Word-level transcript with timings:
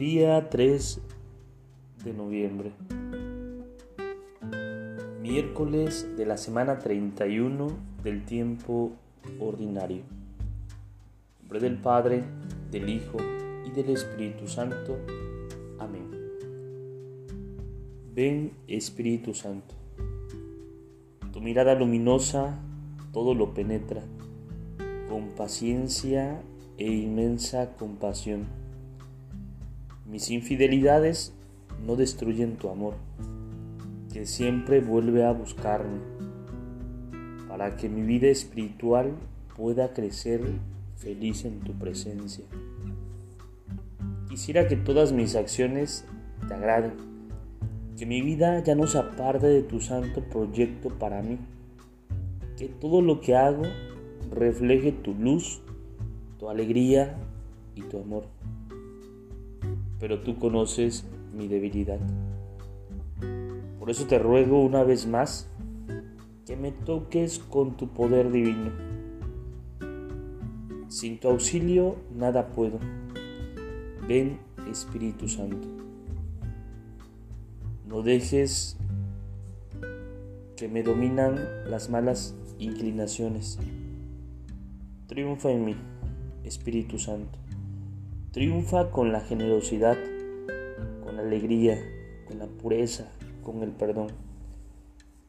Día 0.00 0.48
3 0.48 0.98
de 2.04 2.14
noviembre. 2.14 2.72
Miércoles 5.20 6.16
de 6.16 6.24
la 6.24 6.38
semana 6.38 6.78
31 6.78 7.66
del 8.02 8.24
tiempo 8.24 8.92
ordinario. 9.38 10.00
Nombre 11.42 11.60
del 11.60 11.76
Padre, 11.76 12.24
del 12.70 12.88
Hijo 12.88 13.18
y 13.66 13.72
del 13.72 13.90
Espíritu 13.90 14.48
Santo. 14.48 14.96
Amén. 15.78 16.08
Ven 18.14 18.52
Espíritu 18.68 19.34
Santo. 19.34 19.74
Tu 21.30 21.42
mirada 21.42 21.74
luminosa 21.74 22.58
todo 23.12 23.34
lo 23.34 23.52
penetra, 23.52 24.00
con 25.10 25.28
paciencia 25.36 26.40
e 26.78 26.90
inmensa 26.90 27.76
compasión. 27.76 28.69
Mis 30.10 30.30
infidelidades 30.30 31.32
no 31.86 31.96
destruyen 31.96 32.56
tu 32.56 32.68
amor, 32.68 32.94
que 34.12 34.26
siempre 34.26 34.80
vuelve 34.80 35.24
a 35.24 35.32
buscarme, 35.32 36.00
para 37.48 37.76
que 37.76 37.88
mi 37.88 38.02
vida 38.02 38.28
espiritual 38.28 39.12
pueda 39.56 39.92
crecer 39.92 40.40
feliz 40.96 41.44
en 41.44 41.60
tu 41.60 41.72
presencia. 41.72 42.44
Quisiera 44.28 44.68
que 44.68 44.76
todas 44.76 45.12
mis 45.12 45.36
acciones 45.36 46.04
te 46.48 46.54
agraden, 46.54 46.92
que 47.96 48.06
mi 48.06 48.22
vida 48.22 48.62
ya 48.64 48.74
no 48.74 48.86
se 48.86 48.98
aparte 48.98 49.46
de 49.46 49.62
tu 49.62 49.80
santo 49.80 50.22
proyecto 50.22 50.88
para 50.88 51.22
mí, 51.22 51.38
que 52.56 52.68
todo 52.68 53.00
lo 53.00 53.20
que 53.20 53.36
hago 53.36 53.62
refleje 54.30 54.92
tu 54.92 55.14
luz 55.14 55.62
tu 56.40 56.48
alegría 56.48 57.18
y 57.76 57.82
tu 57.82 57.98
amor. 58.00 58.24
Pero 60.00 60.20
tú 60.20 60.38
conoces 60.38 61.04
mi 61.32 61.46
debilidad. 61.46 62.00
Por 63.78 63.90
eso 63.90 64.06
te 64.06 64.18
ruego 64.18 64.62
una 64.62 64.82
vez 64.82 65.06
más 65.06 65.48
que 66.46 66.56
me 66.56 66.72
toques 66.72 67.38
con 67.38 67.76
tu 67.76 67.88
poder 67.88 68.32
divino. 68.32 68.72
Sin 70.88 71.20
tu 71.20 71.28
auxilio 71.28 71.96
nada 72.12 72.48
puedo. 72.48 72.80
Ven 74.08 74.40
Espíritu 74.68 75.28
Santo. 75.28 75.68
No 77.86 78.02
dejes 78.02 78.76
que 80.56 80.68
me 80.68 80.82
dominan 80.82 81.38
las 81.66 81.90
malas 81.90 82.34
inclinaciones. 82.58 83.58
Triunfa 85.06 85.50
en 85.50 85.64
mí. 85.64 85.76
Espíritu 86.44 86.98
Santo. 86.98 87.38
Triunfa 88.32 88.92
con 88.92 89.10
la 89.10 89.20
generosidad, 89.20 89.98
con 91.04 91.16
la 91.16 91.22
alegría, 91.22 91.76
con 92.28 92.38
la 92.38 92.46
pureza, 92.46 93.08
con 93.42 93.64
el 93.64 93.72
perdón. 93.72 94.12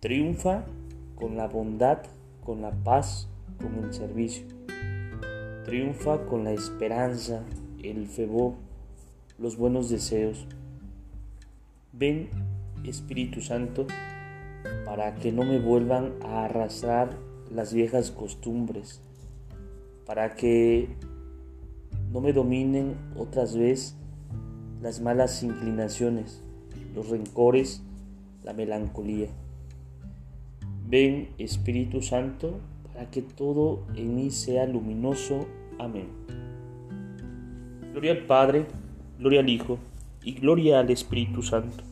Triunfa 0.00 0.66
con 1.14 1.36
la 1.38 1.48
bondad, 1.48 2.02
con 2.44 2.60
la 2.60 2.72
paz, 2.72 3.26
con 3.58 3.82
el 3.82 3.94
servicio. 3.94 4.44
Triunfa 5.64 6.26
con 6.26 6.44
la 6.44 6.52
esperanza, 6.52 7.42
el 7.82 8.06
fervor, 8.06 8.52
los 9.38 9.56
buenos 9.56 9.88
deseos. 9.88 10.46
Ven, 11.92 12.28
Espíritu 12.84 13.40
Santo, 13.40 13.86
para 14.84 15.14
que 15.14 15.32
no 15.32 15.44
me 15.44 15.58
vuelvan 15.58 16.16
a 16.22 16.44
arrastrar 16.44 17.16
las 17.50 17.72
viejas 17.72 18.10
costumbres 18.10 19.00
para 20.10 20.34
que 20.34 20.88
no 22.12 22.20
me 22.20 22.32
dominen 22.32 22.96
otras 23.16 23.56
veces 23.56 23.96
las 24.82 25.00
malas 25.00 25.42
inclinaciones, 25.42 26.42
los 26.94 27.08
rencores, 27.08 27.82
la 28.42 28.52
melancolía. 28.52 29.28
Ven 30.88 31.28
Espíritu 31.38 32.02
Santo 32.02 32.58
para 32.92 33.10
que 33.10 33.22
todo 33.22 33.84
en 33.94 34.16
mí 34.16 34.30
sea 34.30 34.66
luminoso. 34.66 35.46
Amén. 35.78 36.08
Gloria 37.92 38.12
al 38.12 38.26
Padre, 38.26 38.66
gloria 39.18 39.40
al 39.40 39.48
Hijo 39.48 39.78
y 40.24 40.32
gloria 40.32 40.80
al 40.80 40.90
Espíritu 40.90 41.42
Santo, 41.42 41.84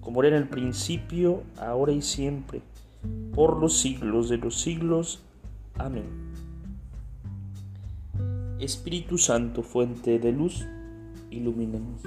como 0.00 0.22
era 0.22 0.36
en 0.36 0.42
el 0.42 0.48
principio, 0.48 1.42
ahora 1.56 1.92
y 1.92 2.02
siempre, 2.02 2.62
por 3.34 3.58
los 3.58 3.78
siglos 3.78 4.28
de 4.28 4.38
los 4.38 4.60
siglos. 4.60 5.22
Amén. 5.76 6.04
Espíritu 8.64 9.18
Santo, 9.18 9.62
fuente 9.62 10.18
de 10.18 10.32
luz, 10.32 10.66
ilumínanos. 11.30 12.00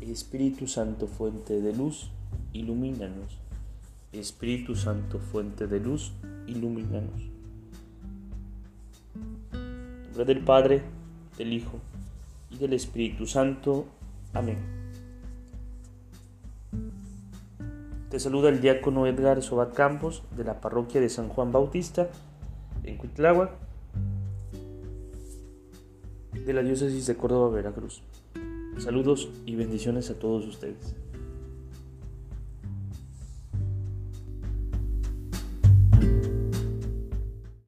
Espíritu 0.00 0.66
Santo, 0.66 1.06
fuente 1.06 1.60
de 1.60 1.72
luz, 1.72 2.10
ilumínanos. 2.52 3.38
Espíritu 4.10 4.74
Santo, 4.74 5.20
fuente 5.20 5.68
de 5.68 5.78
luz, 5.78 6.14
ilumínanos. 6.48 7.30
En 9.52 10.02
nombre 10.02 10.24
del 10.24 10.40
Padre, 10.40 10.82
del 11.38 11.52
Hijo 11.52 11.78
y 12.50 12.56
del 12.56 12.72
Espíritu 12.72 13.26
Santo. 13.26 13.86
Amén. 14.32 14.58
Te 18.10 18.18
saluda 18.18 18.48
el 18.48 18.60
diácono 18.60 19.06
Edgar 19.06 19.40
Sobat 19.42 19.74
Campos 19.74 20.24
de 20.36 20.42
la 20.42 20.60
parroquia 20.60 21.00
de 21.00 21.08
San 21.08 21.28
Juan 21.28 21.52
Bautista 21.52 22.08
en 22.82 22.96
Cuitláhuac 22.96 23.71
de 26.44 26.52
la 26.52 26.62
diócesis 26.62 27.06
de 27.06 27.16
Córdoba, 27.16 27.54
Veracruz. 27.54 28.02
Saludos 28.78 29.28
y 29.46 29.54
bendiciones 29.54 30.10
a 30.10 30.18
todos 30.18 30.46
ustedes. 30.46 30.94